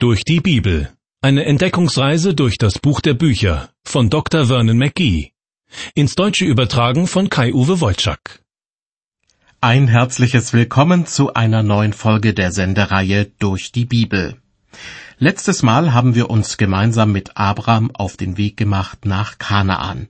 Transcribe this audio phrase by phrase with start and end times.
[0.00, 0.92] Durch die Bibel.
[1.22, 4.46] Eine Entdeckungsreise durch das Buch der Bücher von Dr.
[4.46, 5.32] Vernon McGee.
[5.92, 8.40] Ins Deutsche übertragen von Kai-Uwe Wolczak.
[9.60, 14.36] Ein herzliches Willkommen zu einer neuen Folge der Sendereihe Durch die Bibel.
[15.18, 20.06] Letztes Mal haben wir uns gemeinsam mit Abraham auf den Weg gemacht nach Kanaan.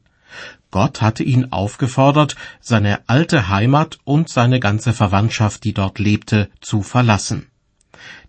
[0.70, 6.82] Gott hatte ihn aufgefordert, seine alte Heimat und seine ganze Verwandtschaft, die dort lebte, zu
[6.82, 7.46] verlassen.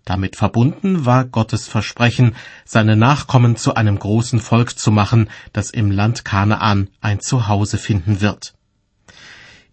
[0.04, 5.90] Damit verbunden war Gottes Versprechen, seine Nachkommen zu einem großen Volk zu machen, das im
[5.90, 8.54] Land Kanaan ein Zuhause finden wird.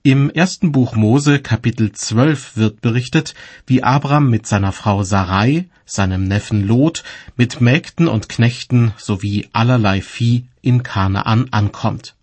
[0.03, 3.35] Im ersten Buch Mose Kapitel 12 wird berichtet,
[3.65, 7.03] wie Abraham mit seiner Frau Sarai, seinem Neffen Lot,
[7.35, 12.15] mit Mägden und Knechten sowie allerlei Vieh in Kanaan ankommt.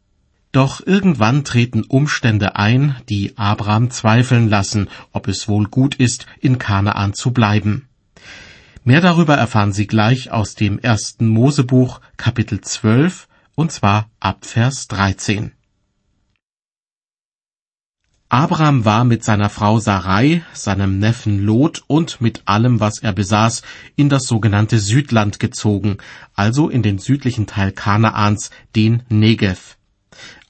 [0.53, 6.59] Doch irgendwann treten Umstände ein, die Abraham zweifeln lassen, ob es wohl gut ist, in
[6.59, 7.89] Kanaan zu bleiben.
[8.87, 14.89] Mehr darüber erfahren Sie gleich aus dem ersten Mosebuch Kapitel 12 und zwar ab Vers
[14.89, 15.53] 13.
[18.29, 23.63] Abraham war mit seiner Frau Sarai, seinem Neffen Lot und mit allem, was er besaß,
[23.97, 25.97] in das sogenannte Südland gezogen,
[26.35, 29.79] also in den südlichen Teil Kanaans, den Negev.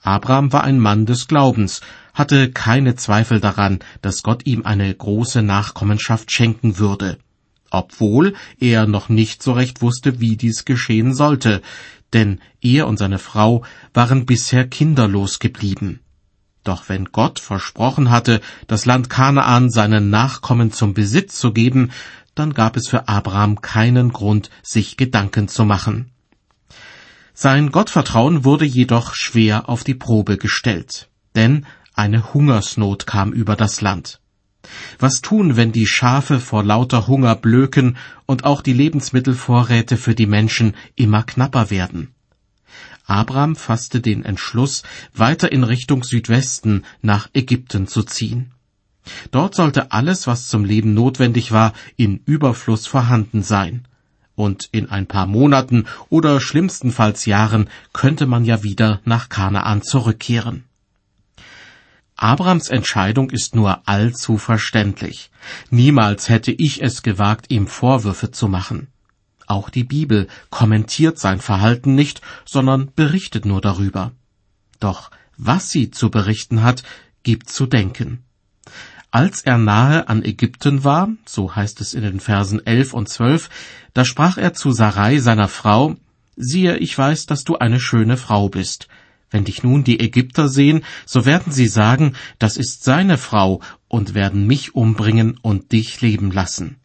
[0.02, 1.82] Abraham war ein Mann des Glaubens,
[2.14, 7.18] hatte keine Zweifel daran, dass Gott ihm eine große Nachkommenschaft schenken würde
[7.74, 11.62] obwohl er noch nicht so recht wusste, wie dies geschehen sollte,
[12.12, 16.00] denn er und seine Frau waren bisher kinderlos geblieben.
[16.62, 21.90] Doch wenn Gott versprochen hatte, das Land Kanaan seinen Nachkommen zum Besitz zu geben,
[22.34, 26.10] dann gab es für Abraham keinen Grund, sich Gedanken zu machen.
[27.34, 33.80] Sein Gottvertrauen wurde jedoch schwer auf die Probe gestellt, denn eine Hungersnot kam über das
[33.80, 34.20] Land.
[34.98, 40.26] Was tun, wenn die Schafe vor lauter Hunger blöken und auch die Lebensmittelvorräte für die
[40.26, 42.14] Menschen immer knapper werden?
[43.06, 44.82] Abraham fasste den Entschluss,
[45.14, 48.52] weiter in Richtung Südwesten nach Ägypten zu ziehen.
[49.30, 53.86] Dort sollte alles, was zum Leben notwendig war, in Überfluss vorhanden sein.
[54.34, 60.64] Und in ein paar Monaten oder schlimmstenfalls Jahren könnte man ja wieder nach Kanaan zurückkehren.
[62.24, 65.30] Abrams Entscheidung ist nur allzu verständlich.
[65.68, 68.88] Niemals hätte ich es gewagt, ihm Vorwürfe zu machen.
[69.46, 74.12] Auch die Bibel kommentiert sein Verhalten nicht, sondern berichtet nur darüber.
[74.80, 76.82] Doch was sie zu berichten hat,
[77.24, 78.24] gibt zu denken.
[79.10, 83.50] Als er nahe an Ägypten war, so heißt es in den Versen elf und zwölf,
[83.92, 85.96] da sprach er zu Sarai seiner Frau,
[86.36, 88.88] siehe, ich weiß, dass du eine schöne Frau bist.
[89.34, 94.14] Wenn dich nun die Ägypter sehen, so werden sie sagen, das ist seine Frau, und
[94.14, 96.76] werden mich umbringen und dich leben lassen.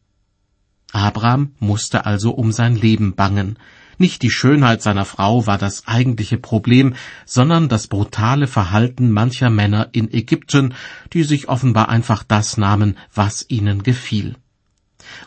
[0.92, 3.60] Abraham musste also um sein Leben bangen.
[4.00, 9.90] Nicht die Schönheit seiner Frau war das eigentliche Problem, sondern das brutale Verhalten mancher Männer
[9.92, 10.74] in Ägypten,
[11.14, 14.38] die sich offenbar einfach das nahmen, was ihnen gefiel.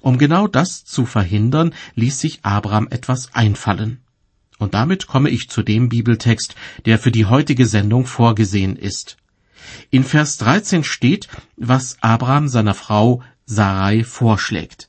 [0.01, 4.02] Um genau das zu verhindern, ließ sich Abraham etwas einfallen.
[4.63, 6.55] Und damit komme ich zu dem Bibeltext,
[6.87, 9.17] der für die heutige Sendung vorgesehen ist.
[9.91, 14.89] In Vers 13 steht, was Abraham seiner Frau Sarai vorschlägt.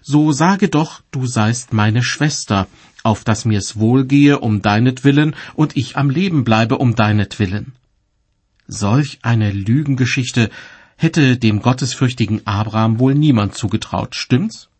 [0.00, 2.66] So sage doch, du seist meine Schwester,
[3.02, 7.74] auf dass mir's wohlgehe um deinetwillen und ich am Leben bleibe um deinetwillen.
[8.68, 10.48] Solch eine Lügengeschichte
[10.96, 14.70] hätte dem gottesfürchtigen Abraham wohl niemand zugetraut, stimmt's?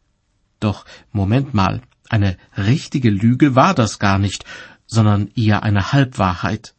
[0.60, 4.44] Doch Moment mal, eine richtige Lüge war das gar nicht,
[4.86, 6.74] sondern eher eine Halbwahrheit.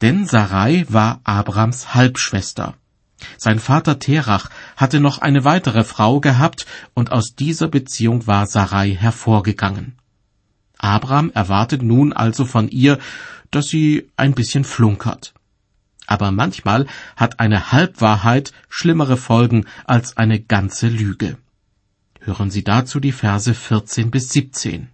[0.00, 2.74] Denn Sarai war Abrams Halbschwester.
[3.36, 8.96] Sein Vater Terach hatte noch eine weitere Frau gehabt, und aus dieser Beziehung war Sarai
[8.98, 9.96] hervorgegangen.
[10.78, 12.98] Abraham erwartet nun also von ihr,
[13.50, 15.34] dass sie ein bisschen flunkert.
[16.06, 21.36] Aber manchmal hat eine Halbwahrheit schlimmere Folgen als eine ganze Lüge.
[22.22, 24.88] Hören Sie dazu die Verse 14 bis 17.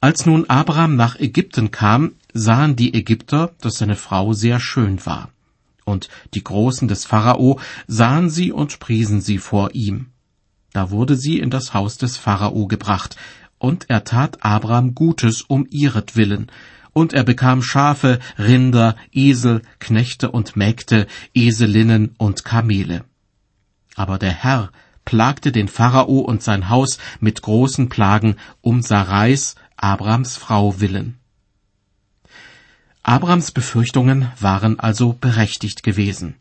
[0.00, 5.30] Als nun Abraham nach Ägypten kam, sahen die Ägypter, dass seine Frau sehr schön war.
[5.84, 7.58] Und die Großen des Pharao
[7.88, 10.06] sahen sie und priesen sie vor ihm.
[10.72, 13.16] Da wurde sie in das Haus des Pharao gebracht,
[13.58, 16.52] und er tat Abraham Gutes um ihretwillen,
[16.92, 23.04] und er bekam Schafe, Rinder, Esel, Knechte und Mägde, Eselinnen und Kamele.
[23.96, 24.70] Aber der Herr
[25.06, 31.16] plagte den Pharao und sein Haus mit großen Plagen um Sarais, Abrams Frau willen.
[33.02, 36.34] Abrams Befürchtungen waren also berechtigt gewesen.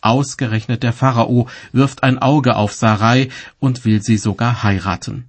[0.00, 5.28] Ausgerechnet der Pharao wirft ein Auge auf Sarai und will sie sogar heiraten.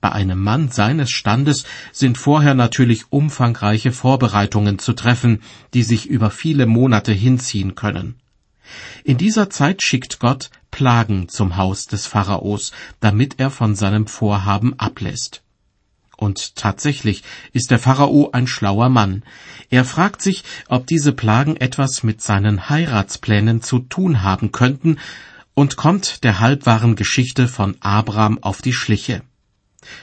[0.00, 5.42] Bei einem Mann seines Standes sind vorher natürlich umfangreiche Vorbereitungen zu treffen,
[5.74, 8.21] die sich über viele Monate hinziehen können.
[9.04, 14.78] In dieser Zeit schickt Gott Plagen zum Haus des Pharaos, damit er von seinem Vorhaben
[14.78, 15.42] ablässt.
[16.16, 19.24] Und tatsächlich ist der Pharao ein schlauer Mann.
[19.70, 24.98] Er fragt sich, ob diese Plagen etwas mit seinen Heiratsplänen zu tun haben könnten,
[25.54, 29.22] und kommt der halbwahren Geschichte von Abraham auf die Schliche.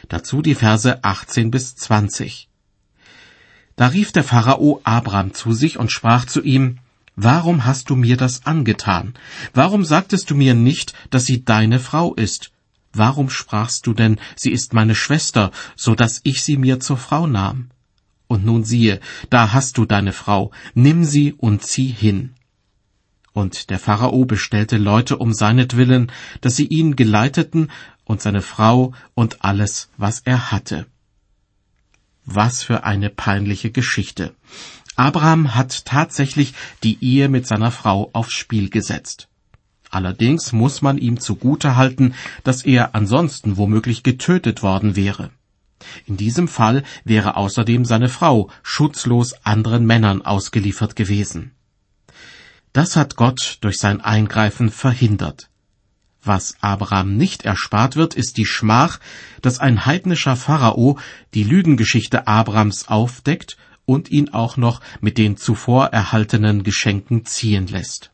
[0.07, 2.49] Dazu die Verse 18 bis 20.
[3.75, 6.79] Da rief der Pharao Abraham zu sich und sprach zu ihm,
[7.21, 9.13] Warum hast du mir das angetan?
[9.53, 12.51] Warum sagtest du mir nicht, dass sie deine Frau ist?
[12.93, 17.27] Warum sprachst du denn, sie ist meine Schwester, so dass ich sie mir zur Frau
[17.27, 17.71] nahm?
[18.27, 22.35] Und nun siehe, da hast du deine Frau, nimm sie und zieh hin.
[23.33, 27.69] Und der Pharao bestellte Leute um seinetwillen, dass sie ihn geleiteten
[28.05, 30.85] und seine Frau und alles, was er hatte.
[32.23, 34.35] Was für eine peinliche Geschichte.
[34.99, 36.53] Abraham hat tatsächlich
[36.83, 39.29] die Ehe mit seiner Frau aufs Spiel gesetzt.
[39.89, 45.29] Allerdings muss man ihm zugute halten, dass er ansonsten womöglich getötet worden wäre.
[46.05, 51.51] In diesem Fall wäre außerdem seine Frau schutzlos anderen Männern ausgeliefert gewesen.
[52.73, 55.49] Das hat Gott durch sein Eingreifen verhindert.
[56.21, 58.99] Was Abraham nicht erspart wird, ist die Schmach,
[59.41, 60.99] dass ein heidnischer Pharao
[61.33, 63.55] die Lügengeschichte Abrams aufdeckt
[63.89, 68.11] und ihn auch noch mit den zuvor erhaltenen Geschenken ziehen lässt.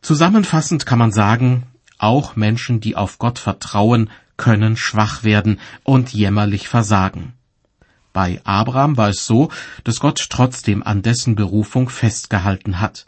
[0.00, 1.64] Zusammenfassend kann man sagen,
[1.98, 4.08] auch Menschen, die auf Gott vertrauen,
[4.38, 7.34] können schwach werden und jämmerlich versagen.
[8.14, 9.50] Bei Abraham war es so,
[9.84, 13.04] dass Gott trotzdem an dessen Berufung festgehalten hat.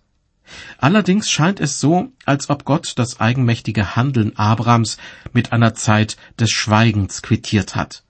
[0.77, 4.99] Allerdings scheint es so, als ob Gott das eigenmächtige Handeln Abrams
[5.33, 8.03] mit einer Zeit des Schweigens quittiert hat.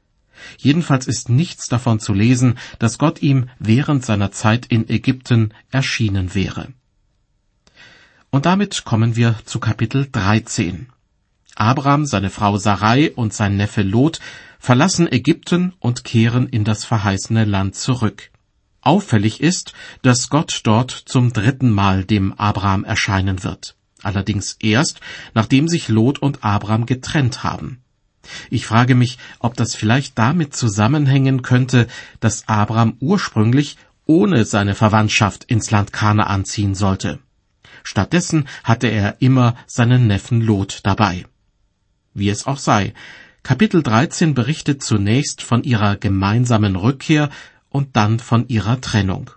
[0.58, 6.34] Jedenfalls ist nichts davon zu lesen, dass Gott ihm während seiner Zeit in Ägypten erschienen
[6.34, 6.68] wäre.
[8.30, 10.88] Und damit kommen wir zu Kapitel 13.
[11.54, 14.20] Abraham, seine Frau Sarai und sein Neffe Lot
[14.58, 18.30] verlassen Ägypten und kehren in das verheißene Land zurück.
[18.80, 23.76] Auffällig ist, dass Gott dort zum dritten Mal dem Abraham erscheinen wird.
[24.02, 25.00] Allerdings erst,
[25.34, 27.82] nachdem sich Lot und Abraham getrennt haben.
[28.50, 31.86] Ich frage mich, ob das vielleicht damit zusammenhängen könnte,
[32.20, 33.76] dass Abraham ursprünglich
[34.06, 37.18] ohne seine Verwandtschaft ins Land Kanaan ziehen sollte.
[37.84, 41.24] Stattdessen hatte er immer seinen Neffen Lot dabei.
[42.14, 42.94] Wie es auch sei,
[43.42, 47.30] Kapitel 13 berichtet zunächst von ihrer gemeinsamen Rückkehr
[47.70, 49.30] und dann von ihrer Trennung.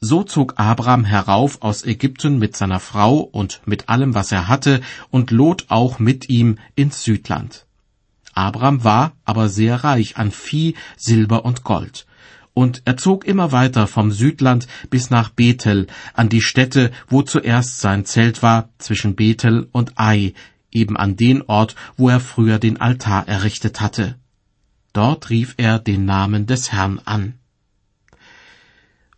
[0.00, 4.80] So zog Abraham herauf aus Ägypten mit seiner Frau und mit allem, was er hatte,
[5.10, 7.66] und Lot auch mit ihm ins Südland.
[8.38, 12.06] Abraham war aber sehr reich an Vieh, Silber und Gold.
[12.54, 17.80] Und er zog immer weiter vom Südland bis nach Bethel, an die Stätte, wo zuerst
[17.80, 20.34] sein Zelt war, zwischen Bethel und Ai,
[20.70, 24.14] eben an den Ort, wo er früher den Altar errichtet hatte.
[24.92, 27.34] Dort rief er den Namen des Herrn an.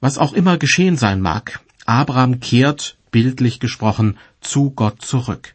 [0.01, 5.55] Was auch immer geschehen sein mag, Abraham kehrt, bildlich gesprochen, zu Gott zurück.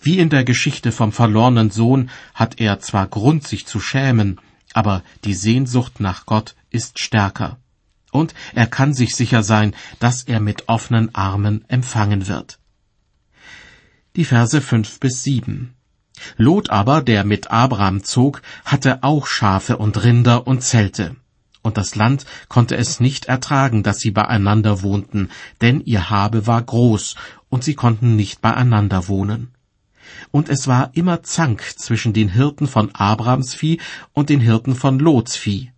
[0.00, 4.40] Wie in der Geschichte vom verlorenen Sohn hat er zwar Grund, sich zu schämen,
[4.72, 7.58] aber die Sehnsucht nach Gott ist stärker.
[8.12, 12.58] Und er kann sich sicher sein, dass er mit offenen Armen empfangen wird.
[14.16, 15.74] Die Verse fünf bis sieben.
[16.36, 21.16] Lot aber, der mit Abraham zog, hatte auch Schafe und Rinder und Zelte.
[21.62, 26.62] Und das Land konnte es nicht ertragen, dass sie beieinander wohnten, denn ihr Habe war
[26.62, 27.16] groß,
[27.48, 29.55] und sie konnten nicht beieinander wohnen.
[30.30, 33.80] Und es war immer Zank zwischen den Hirten von Abrahams Vieh
[34.12, 35.72] und den Hirten von Lots Vieh.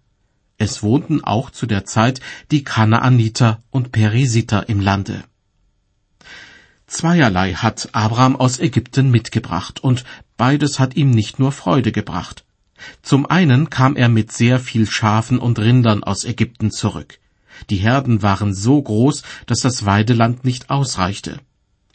[0.58, 2.20] Es wohnten auch zu der Zeit
[2.50, 5.22] die Kanaaniter und Perisiter im Lande.
[6.88, 10.04] Zweierlei hat Abraham aus Ägypten mitgebracht, und
[10.36, 12.44] beides hat ihm nicht nur Freude gebracht.
[13.02, 17.18] Zum einen kam er mit sehr viel Schafen und Rindern aus Ägypten zurück.
[17.70, 21.40] Die Herden waren so groß, dass das Weideland nicht ausreichte.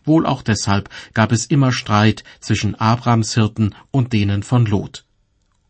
[0.05, 5.05] Wohl auch deshalb gab es immer Streit zwischen Abrams Hirten und denen von Lot.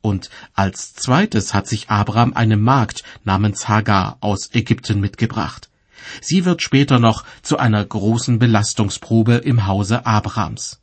[0.02, 5.70] Und als zweites hat sich Abraham eine Magd namens Hagar aus Ägypten mitgebracht.
[6.22, 10.82] Sie wird später noch zu einer großen Belastungsprobe im Hause Abrahams.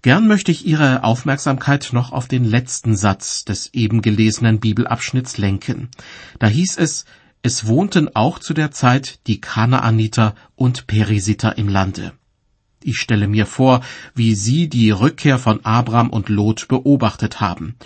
[0.00, 5.90] Gern möchte ich Ihre Aufmerksamkeit noch auf den letzten Satz des eben gelesenen Bibelabschnitts lenken.
[6.38, 7.04] Da hieß es,
[7.42, 12.12] es wohnten auch zu der Zeit die Kanaaniter und Perisiter im Lande.
[12.82, 13.80] ich stelle mir vor,
[14.14, 17.76] wie Sie die Rückkehr von Abraham und Lot beobachtet haben.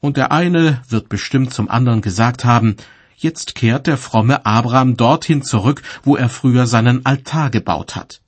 [0.00, 2.76] Und der eine wird bestimmt zum anderen gesagt haben,
[3.16, 8.22] jetzt kehrt der fromme Abraham dorthin zurück, wo er früher seinen Altar gebaut hat.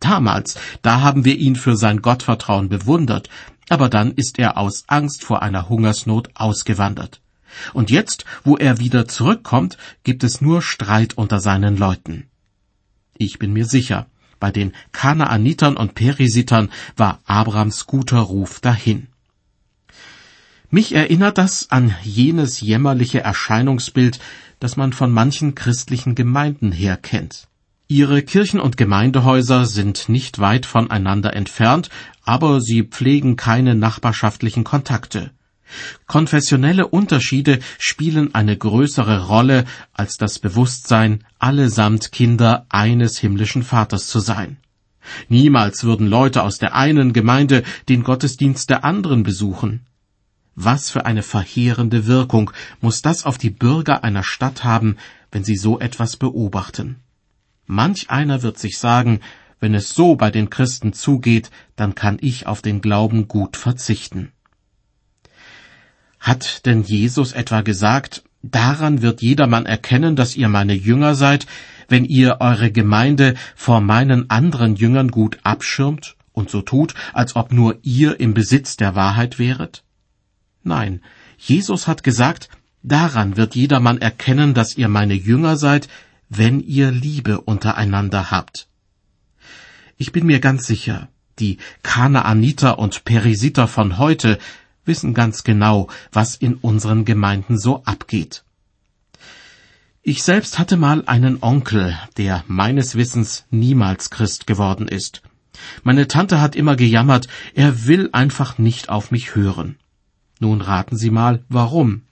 [0.00, 3.28] Damals, da haben wir ihn für sein Gottvertrauen bewundert,
[3.68, 7.20] aber dann ist er aus Angst vor einer Hungersnot ausgewandert.
[7.72, 12.26] Und jetzt, wo er wieder zurückkommt, gibt es nur Streit unter seinen Leuten.
[13.16, 14.06] Ich bin mir sicher,
[14.40, 19.08] bei den Kanaanitern und Perisitern war Abrams guter Ruf dahin.
[20.70, 24.20] Mich erinnert das an jenes jämmerliche Erscheinungsbild,
[24.60, 27.48] das man von manchen christlichen Gemeinden her kennt.
[27.88, 31.88] Ihre Kirchen und Gemeindehäuser sind nicht weit voneinander entfernt,
[32.22, 35.30] aber sie pflegen keine nachbarschaftlichen Kontakte.
[36.06, 44.20] Konfessionelle Unterschiede spielen eine größere Rolle als das Bewusstsein, allesamt Kinder eines himmlischen Vaters zu
[44.20, 44.58] sein.
[45.28, 49.86] Niemals würden Leute aus der einen Gemeinde den Gottesdienst der anderen besuchen.
[50.54, 54.96] Was für eine verheerende Wirkung muss das auf die Bürger einer Stadt haben,
[55.30, 56.96] wenn sie so etwas beobachten.
[57.66, 59.20] Manch einer wird sich sagen,
[59.60, 64.32] wenn es so bei den Christen zugeht, dann kann ich auf den Glauben gut verzichten.
[66.18, 71.46] Hat denn Jesus etwa gesagt, daran wird jedermann erkennen, dass ihr meine Jünger seid,
[71.88, 77.52] wenn ihr eure Gemeinde vor meinen anderen Jüngern gut abschirmt und so tut, als ob
[77.52, 79.82] nur ihr im Besitz der Wahrheit wäret?
[80.62, 81.00] Nein,
[81.38, 82.48] Jesus hat gesagt,
[82.82, 85.88] daran wird jedermann erkennen, dass ihr meine Jünger seid,
[86.28, 88.68] wenn ihr Liebe untereinander habt.
[89.96, 91.08] Ich bin mir ganz sicher,
[91.38, 94.38] die Kanaaniter und Perisiter von heute
[94.88, 98.42] wissen ganz genau, was in unseren Gemeinden so abgeht.
[100.02, 105.22] Ich selbst hatte mal einen Onkel, der meines Wissens niemals Christ geworden ist.
[105.82, 109.76] Meine Tante hat immer gejammert, er will einfach nicht auf mich hören.
[110.40, 112.02] Nun raten Sie mal, warum.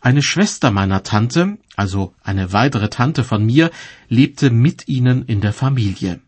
[0.00, 3.70] Eine Schwester meiner Tante, also eine weitere Tante von mir,
[4.08, 6.20] lebte mit ihnen in der Familie.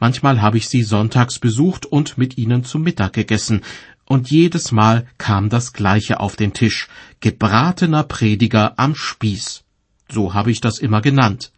[0.00, 3.62] Manchmal habe ich sie sonntags besucht und mit ihnen zu Mittag gegessen,
[4.10, 6.88] und jedes Mal kam das Gleiche auf den Tisch,
[7.20, 9.62] gebratener Prediger am Spieß.
[10.08, 11.52] So habe ich das immer genannt.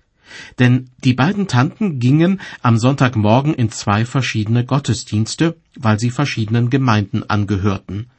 [0.59, 7.23] Denn die beiden Tanten gingen am Sonntagmorgen in zwei verschiedene Gottesdienste, weil sie verschiedenen Gemeinden
[7.23, 8.11] angehörten.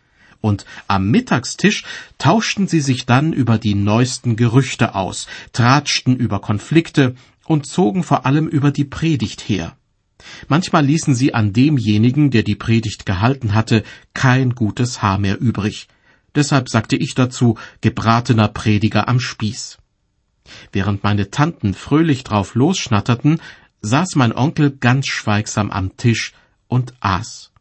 [0.42, 1.84] Und am Mittagstisch
[2.18, 7.13] tauschten sie sich dann über die neuesten Gerüchte aus, tratschten über Konflikte
[7.46, 9.78] und zogen vor allem über die Predigt her.
[10.48, 15.88] Manchmal ließen sie an demjenigen, der die Predigt gehalten hatte, kein gutes Haar mehr übrig.
[16.36, 19.77] Deshalb sagte ich dazu gebratener Prediger am Spieß.
[20.72, 23.39] Während meine Tanten fröhlich drauf losschnatterten,
[23.82, 26.34] saß mein Onkel ganz schweigsam am Tisch
[26.68, 27.51] und aß.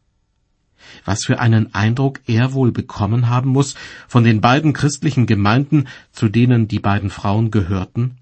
[1.05, 3.75] Was für einen Eindruck er wohl bekommen haben muss
[4.07, 8.17] von den beiden christlichen Gemeinden, zu denen die beiden Frauen gehörten?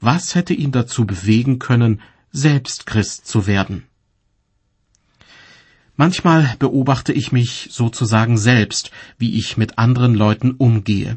[0.00, 2.00] Was hätte ihn dazu bewegen können,
[2.36, 3.84] selbst Christ zu werden.
[5.96, 11.16] Manchmal beobachte ich mich sozusagen selbst, wie ich mit anderen Leuten umgehe,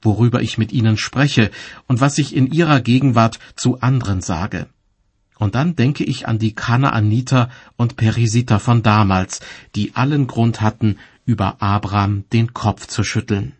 [0.00, 1.50] worüber ich mit ihnen spreche
[1.88, 4.68] und was ich in ihrer Gegenwart zu anderen sage.
[5.36, 9.40] Und dann denke ich an die Kanaaniter und Perisiter von damals,
[9.74, 13.54] die allen Grund hatten, über Abraham den Kopf zu schütteln.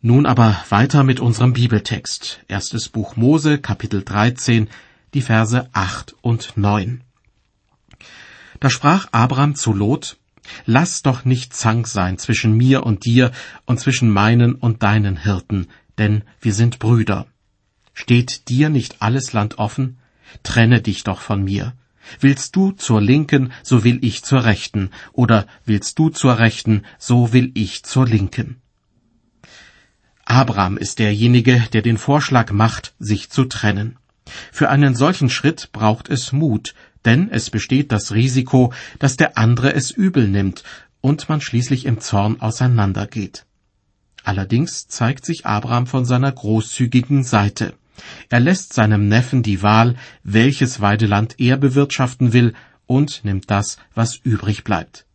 [0.00, 2.40] Nun aber weiter mit unserem Bibeltext.
[2.46, 4.68] Erstes Buch Mose, Kapitel 13,
[5.14, 7.02] die Verse 8 und 9.
[8.60, 10.18] Da sprach Abraham zu Lot,
[10.66, 13.30] Lass doch nicht Zank sein zwischen mir und dir
[13.64, 17.26] und zwischen meinen und deinen Hirten, denn wir sind Brüder.
[17.94, 19.98] Steht dir nicht alles Land offen?
[20.42, 21.74] Trenne dich doch von mir.
[22.18, 27.32] Willst du zur Linken, so will ich zur Rechten, oder willst du zur Rechten, so
[27.32, 28.60] will ich zur Linken.
[30.24, 33.98] Abraham ist derjenige, der den Vorschlag macht, sich zu trennen.
[34.50, 36.74] Für einen solchen Schritt braucht es Mut,
[37.04, 40.62] denn es besteht das Risiko, dass der andere es übel nimmt
[41.00, 43.44] und man schließlich im Zorn auseinandergeht.
[44.24, 47.74] Allerdings zeigt sich Abraham von seiner großzügigen Seite.
[48.28, 52.54] Er lässt seinem Neffen die Wahl, welches Weideland er bewirtschaften will,
[52.86, 55.06] und nimmt das, was übrig bleibt.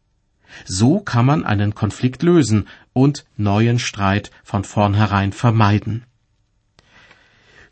[0.66, 6.04] So kann man einen Konflikt lösen und neuen Streit von vornherein vermeiden.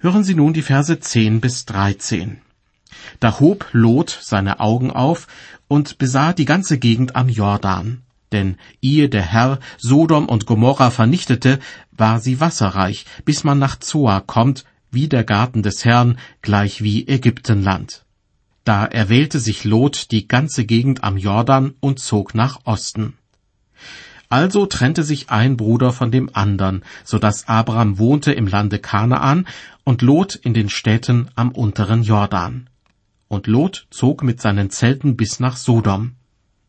[0.06, 2.40] Hören Sie nun die Verse 10 bis 13.
[3.20, 5.26] Da hob Lot seine Augen auf
[5.68, 8.04] und besah die ganze Gegend am Jordan.
[8.32, 11.60] Denn ehe der Herr Sodom und Gomorra vernichtete,
[11.90, 17.08] war sie wasserreich, bis man nach Zoa kommt, wie der Garten des Herrn, gleich wie
[17.08, 18.06] Ägyptenland.
[18.64, 23.18] Da erwählte sich Lot die ganze Gegend am Jordan und zog nach Osten.
[24.36, 29.48] Also trennte sich ein Bruder von dem andern, so dass Abraham wohnte im Lande Kanaan
[29.86, 32.70] und Lot in den Städten am unteren Jordan.
[33.30, 36.16] Und Lot zog mit seinen Zelten bis nach Sodom.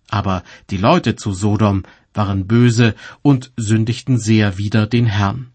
[0.08, 1.82] Aber die Leute zu Sodom
[2.14, 5.48] waren böse und sündigten sehr wider den Herrn.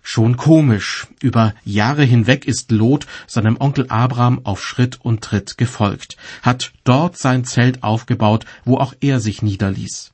[0.00, 6.16] Schon komisch, über Jahre hinweg ist Lot seinem Onkel Abraham auf Schritt und Tritt gefolgt,
[6.40, 10.11] hat dort sein Zelt aufgebaut, wo auch er sich niederließ.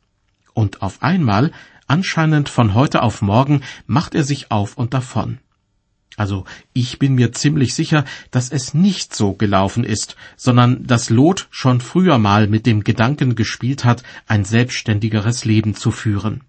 [0.58, 1.52] Und auf einmal,
[1.86, 5.38] anscheinend von heute auf morgen, macht er sich auf und davon.
[6.16, 11.46] Also ich bin mir ziemlich sicher, dass es nicht so gelaufen ist, sondern dass Lot
[11.52, 16.42] schon früher mal mit dem Gedanken gespielt hat, ein selbstständigeres Leben zu führen.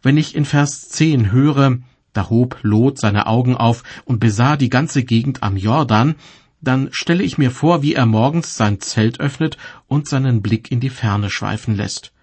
[0.00, 1.76] Wenn ich in Vers 10 höre,
[2.14, 6.14] da hob Lot seine Augen auf und besah die ganze Gegend am Jordan,
[6.62, 9.58] dann stelle ich mir vor, wie er morgens sein Zelt öffnet
[9.88, 12.14] und seinen Blick in die Ferne schweifen lässt.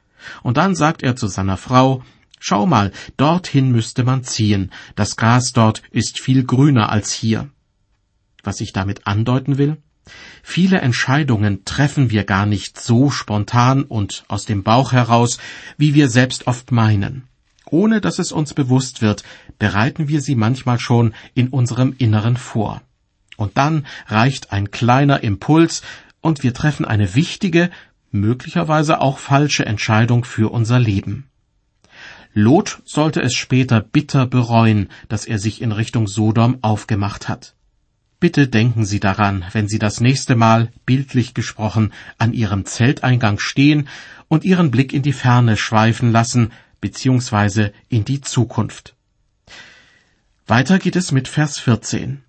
[0.43, 2.03] Und dann sagt er zu seiner Frau,
[2.39, 7.49] Schau mal, dorthin müsste man ziehen, das Gras dort ist viel grüner als hier.
[8.43, 9.77] Was ich damit andeuten will?
[10.43, 15.39] Viele Entscheidungen treffen wir gar nicht so spontan und aus dem Bauch heraus,
[15.77, 17.27] wie wir selbst oft meinen.
[17.69, 19.23] Ohne dass es uns bewusst wird,
[19.59, 22.81] bereiten wir sie manchmal schon in unserem Inneren vor.
[23.35, 25.81] Und dann reicht ein kleiner Impuls
[26.21, 27.69] und wir treffen eine wichtige,
[28.11, 31.27] möglicherweise auch falsche Entscheidung für unser Leben.
[32.33, 37.55] Lot sollte es später bitter bereuen, dass er sich in Richtung Sodom aufgemacht hat.
[38.19, 43.87] Bitte denken Sie daran, wenn Sie das nächste Mal, bildlich gesprochen, an Ihrem Zelteingang stehen
[44.27, 48.95] und Ihren Blick in die Ferne schweifen lassen, beziehungsweise in die Zukunft.
[50.47, 52.23] Weiter geht es mit Vers 14.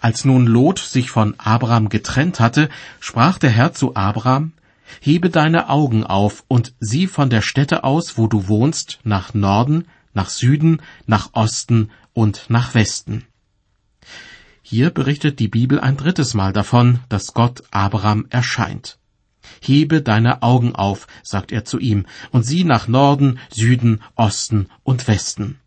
[0.00, 2.68] Als nun Lot sich von Abraham getrennt hatte,
[3.00, 4.52] sprach der Herr zu Abraham,
[5.00, 9.86] Hebe deine Augen auf und sieh von der Stätte aus, wo du wohnst, nach Norden,
[10.12, 13.24] nach Süden, nach Osten und nach Westen.
[14.62, 18.98] Hier berichtet die Bibel ein drittes Mal davon, dass Gott Abraham erscheint.
[19.60, 25.08] Hebe deine Augen auf, sagt er zu ihm, und sieh nach Norden, Süden, Osten und
[25.08, 25.58] Westen.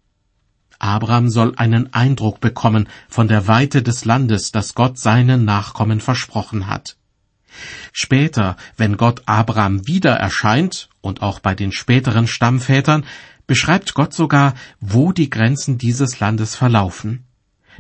[0.80, 6.68] Abraham soll einen Eindruck bekommen von der Weite des Landes, das Gott seinen Nachkommen versprochen
[6.68, 6.98] hat.
[7.92, 13.06] Später, wenn Gott Abraham wieder erscheint, und auch bei den späteren Stammvätern,
[13.46, 17.26] beschreibt Gott sogar, wo die Grenzen dieses Landes verlaufen.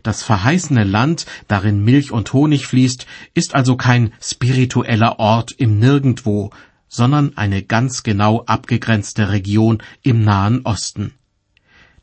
[0.01, 6.51] Das verheißene Land, darin Milch und Honig fließt, ist also kein spiritueller Ort im Nirgendwo,
[6.87, 11.13] sondern eine ganz genau abgegrenzte Region im Nahen Osten.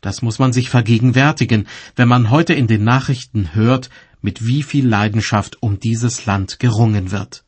[0.01, 3.91] Das muss man sich vergegenwärtigen, wenn man heute in den Nachrichten hört,
[4.23, 7.45] mit wie viel Leidenschaft um dieses Land gerungen wird.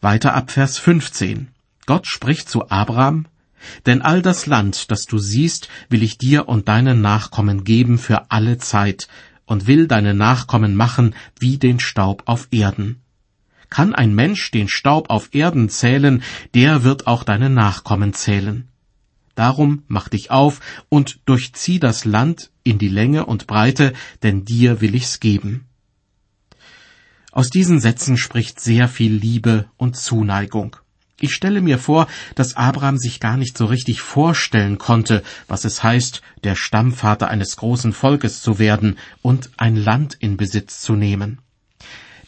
[0.00, 1.48] Weiter ab Vers 15.
[1.84, 3.26] Gott spricht zu Abraham,
[3.84, 8.30] denn all das Land, das du siehst, will ich dir und deinen Nachkommen geben für
[8.30, 9.08] alle Zeit
[9.44, 13.00] und will deine Nachkommen machen wie den Staub auf Erden.
[13.70, 16.22] Kann ein Mensch den Staub auf Erden zählen,
[16.54, 18.68] der wird auch deine Nachkommen zählen.
[19.34, 24.80] Darum mach dich auf und durchzieh das Land in die Länge und Breite, denn dir
[24.80, 25.67] will ich's geben.
[27.30, 30.76] Aus diesen Sätzen spricht sehr viel Liebe und Zuneigung.
[31.20, 35.82] Ich stelle mir vor, dass Abraham sich gar nicht so richtig vorstellen konnte, was es
[35.82, 41.40] heißt, der Stammvater eines großen Volkes zu werden und ein Land in Besitz zu nehmen.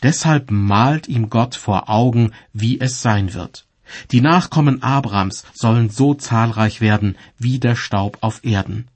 [0.03, 3.67] Deshalb malt ihm Gott vor Augen, wie es sein wird.
[4.11, 8.89] Die Nachkommen Abrams sollen so zahlreich werden wie der Staub auf Erden.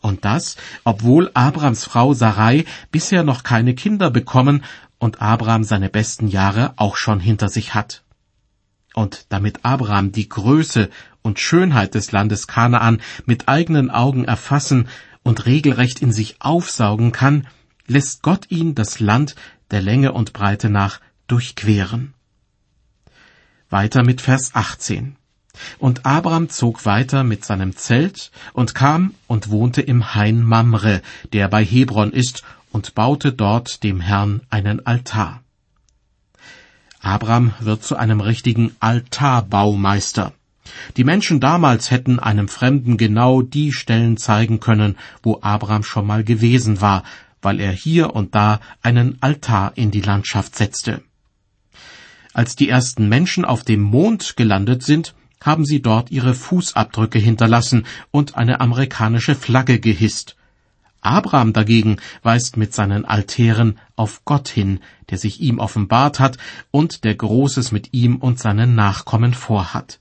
[0.00, 4.62] Und das, obwohl Abrams Frau Sarai bisher noch keine Kinder bekommen
[4.98, 8.02] und Abraham seine besten Jahre auch schon hinter sich hat.
[8.94, 10.88] Und damit Abraham die Größe
[11.22, 14.88] und Schönheit des Landes Kanaan mit eigenen Augen erfassen
[15.22, 17.46] und regelrecht in sich aufsaugen kann,
[17.86, 19.34] lässt Gott ihn das Land
[19.70, 22.14] der Länge und Breite nach durchqueren.
[23.68, 25.16] Weiter mit Vers 18.
[25.78, 31.48] Und Abraham zog weiter mit seinem Zelt und kam und wohnte im Hain Mamre, der
[31.48, 32.42] bei Hebron ist,
[32.76, 35.42] und baute dort dem Herrn einen Altar.
[37.00, 40.34] Abraham wird zu einem richtigen Altarbaumeister.
[40.98, 46.22] Die Menschen damals hätten einem Fremden genau die Stellen zeigen können, wo Abraham schon mal
[46.22, 47.02] gewesen war,
[47.40, 51.00] weil er hier und da einen Altar in die Landschaft setzte.
[52.34, 57.86] Als die ersten Menschen auf dem Mond gelandet sind, haben sie dort ihre Fußabdrücke hinterlassen
[58.10, 60.36] und eine amerikanische Flagge gehisst.
[61.06, 66.38] Abraham dagegen weist mit seinen Altären auf Gott hin, der sich ihm offenbart hat
[66.70, 70.00] und der Großes mit ihm und seinen Nachkommen vorhat.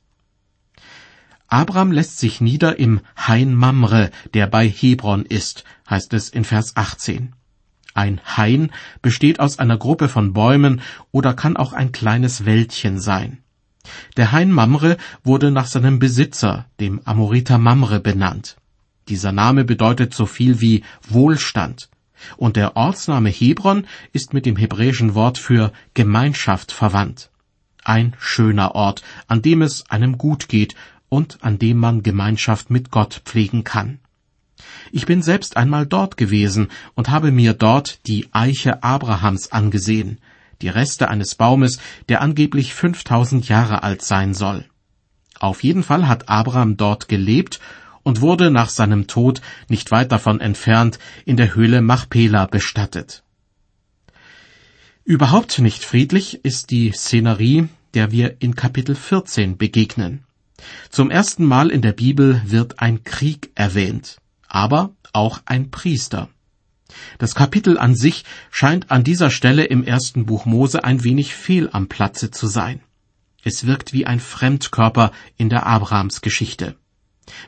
[1.47, 6.75] Abraham lässt sich nieder im Hain Mamre, der bei Hebron ist, heißt es in Vers
[6.75, 7.33] 18.
[7.93, 13.37] Ein Hain besteht aus einer Gruppe von Bäumen oder kann auch ein kleines Wäldchen sein.
[14.17, 18.57] Der Hain Mamre wurde nach seinem Besitzer, dem Amoriter Mamre, benannt.
[19.07, 21.89] Dieser Name bedeutet so viel wie Wohlstand.
[22.37, 27.29] Und der Ortsname Hebron ist mit dem hebräischen Wort für Gemeinschaft verwandt.
[27.83, 30.75] Ein schöner Ort, an dem es einem gut geht
[31.09, 33.99] und an dem man Gemeinschaft mit Gott pflegen kann.
[34.91, 40.19] Ich bin selbst einmal dort gewesen und habe mir dort die Eiche Abrahams angesehen,
[40.61, 44.65] die Reste eines Baumes, der angeblich 5000 Jahre alt sein soll.
[45.39, 47.59] Auf jeden Fall hat Abraham dort gelebt
[48.05, 53.23] und wurde nach seinem Tod nicht weit davon entfernt in der Höhle Machpela bestattet.
[55.03, 60.23] Überhaupt nicht friedlich ist die Szenerie, der wir in Kapitel 14 begegnen.
[60.89, 66.29] Zum ersten Mal in der Bibel wird ein Krieg erwähnt, aber auch ein Priester.
[67.17, 71.69] Das Kapitel an sich scheint an dieser Stelle im ersten Buch Mose ein wenig fehl
[71.71, 72.81] am Platze zu sein.
[73.43, 76.75] Es wirkt wie ein Fremdkörper in der Abrahamsgeschichte.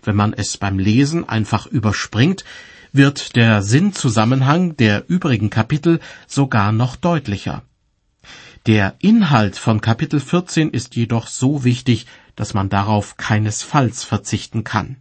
[0.03, 2.43] Wenn man es beim Lesen einfach überspringt,
[2.93, 7.63] wird der Sinnzusammenhang der übrigen Kapitel sogar noch deutlicher.
[8.65, 14.97] Der Inhalt von Kapitel 14 ist jedoch so wichtig, dass man darauf keinesfalls verzichten kann.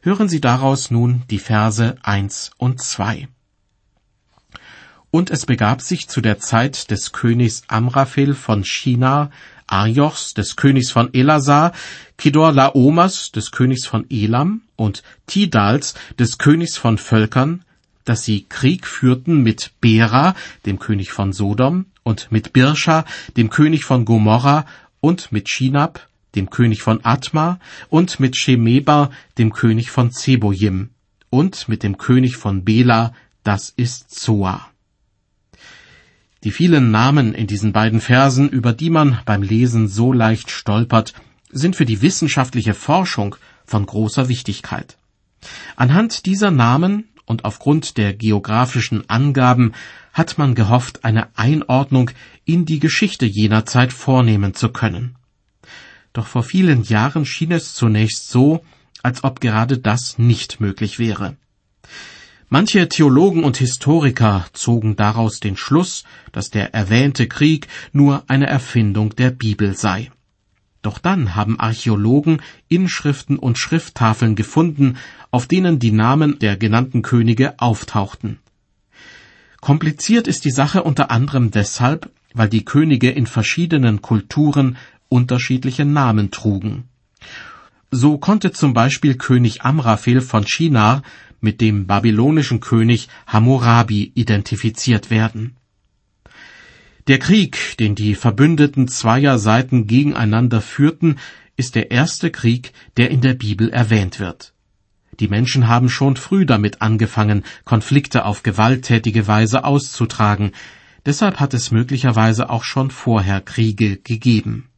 [0.00, 3.28] Hören Sie daraus nun die Verse 1 und 2.
[5.10, 9.30] Und es begab sich zu der Zeit des Königs Amraphel von Shinar,
[9.66, 11.72] Ariochs, des Königs von Elasar,
[12.18, 17.64] Kidor Laomas, des Königs von Elam und Tidals, des Königs von Völkern,
[18.04, 20.34] dass sie Krieg führten mit Bera,
[20.66, 23.04] dem König von Sodom, und mit Birscha,
[23.36, 24.66] dem König von Gomorra,
[25.00, 30.90] und mit Shinab, dem König von Atma, und mit Shemeba, dem König von Zeboim,
[31.30, 33.12] und mit dem König von Bela,
[33.44, 34.71] das ist Zoa.
[36.44, 41.14] Die vielen Namen in diesen beiden Versen, über die man beim Lesen so leicht stolpert,
[41.50, 44.96] sind für die wissenschaftliche Forschung von großer Wichtigkeit.
[45.76, 49.72] Anhand dieser Namen und aufgrund der geografischen Angaben
[50.12, 52.10] hat man gehofft, eine Einordnung
[52.44, 55.16] in die Geschichte jener Zeit vornehmen zu können
[56.12, 58.64] doch vor vielen Jahren schien es zunächst so,
[59.02, 61.36] als ob gerade das nicht möglich wäre.
[62.54, 69.16] Manche Theologen und Historiker zogen daraus den Schluss, dass der erwähnte Krieg nur eine Erfindung
[69.16, 70.10] der Bibel sei.
[70.82, 74.98] Doch dann haben Archäologen Inschriften und Schrifttafeln gefunden,
[75.30, 78.38] auf denen die Namen der genannten Könige auftauchten.
[79.62, 84.76] Kompliziert ist die Sache unter anderem deshalb, weil die Könige in verschiedenen Kulturen
[85.08, 86.84] unterschiedliche Namen trugen.
[87.94, 91.02] So konnte zum Beispiel König Amraphel von Shinar
[91.42, 95.58] mit dem babylonischen König Hammurabi identifiziert werden.
[97.06, 101.16] Der Krieg, den die Verbündeten zweier Seiten gegeneinander führten,
[101.58, 104.54] ist der erste Krieg, der in der Bibel erwähnt wird.
[105.20, 110.52] Die Menschen haben schon früh damit angefangen, Konflikte auf gewalttätige Weise auszutragen,
[111.04, 114.70] deshalb hat es möglicherweise auch schon vorher Kriege gegeben.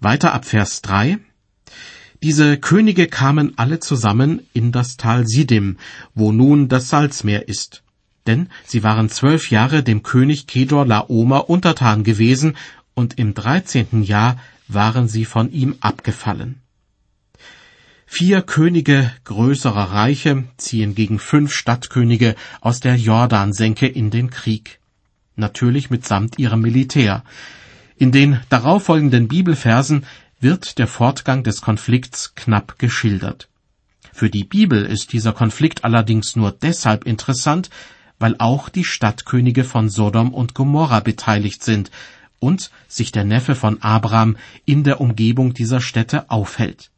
[0.00, 1.18] Weiter ab Vers 3.
[2.22, 5.78] Diese Könige kamen alle zusammen in das Tal Sidim,
[6.14, 7.82] wo nun das Salzmeer ist.
[8.28, 12.56] Denn sie waren zwölf Jahre dem König Kedor Laomer untertan gewesen,
[12.94, 16.60] und im dreizehnten Jahr waren sie von ihm abgefallen.
[18.06, 24.78] Vier Könige größerer Reiche ziehen gegen fünf Stadtkönige aus der Jordansenke in den Krieg.
[25.34, 27.24] Natürlich mitsamt ihrem Militär.
[27.96, 30.04] In den darauffolgenden Bibelversen
[30.42, 33.48] wird der Fortgang des Konflikts knapp geschildert.
[34.12, 37.70] Für die Bibel ist dieser Konflikt allerdings nur deshalb interessant,
[38.18, 41.90] weil auch die Stadtkönige von Sodom und Gomorra beteiligt sind
[42.40, 46.90] und sich der Neffe von Abraham in der Umgebung dieser Städte aufhält.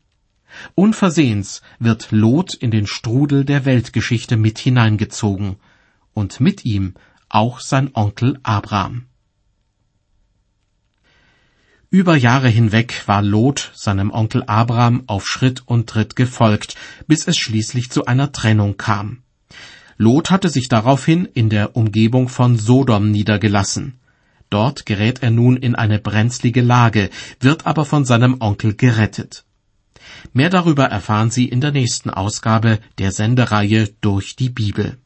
[0.74, 5.56] Unversehens wird Lot in den Strudel der Weltgeschichte mit hineingezogen
[6.14, 6.94] und mit ihm
[7.28, 9.06] auch sein Onkel Abraham.
[11.94, 16.74] Über Jahre hinweg war Lot seinem Onkel Abraham auf Schritt und Tritt gefolgt,
[17.06, 19.18] bis es schließlich zu einer Trennung kam.
[19.96, 24.00] Lot hatte sich daraufhin in der Umgebung von Sodom niedergelassen.
[24.50, 29.44] Dort gerät er nun in eine brenzlige Lage, wird aber von seinem Onkel gerettet.
[30.32, 34.98] Mehr darüber erfahren Sie in der nächsten Ausgabe der Sendereihe Durch die Bibel.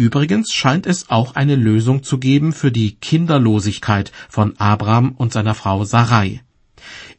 [0.00, 5.54] Übrigens scheint es auch eine Lösung zu geben für die Kinderlosigkeit von Abraham und seiner
[5.54, 6.40] Frau Sarai.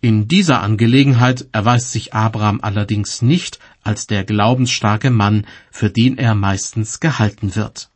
[0.01, 6.33] In dieser Angelegenheit erweist sich Abraham allerdings nicht als der glaubensstarke Mann, für den er
[6.33, 7.90] meistens gehalten wird.